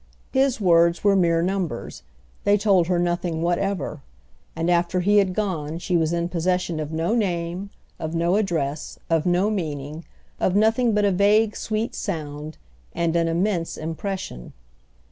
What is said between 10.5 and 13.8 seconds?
nothing but a vague sweet sound and an immense